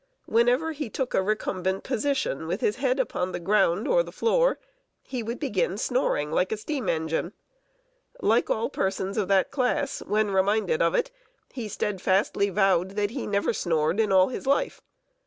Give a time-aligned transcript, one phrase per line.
[0.25, 4.57] Whenever he took a recumbent position, with his head upon the ground or the floor,
[5.03, 7.33] he would begin snoring like a steam engine.
[8.19, 11.11] Like all persons of that class, when reminded of it,
[11.53, 14.81] he steadfastly vowed that he never snored in all his life!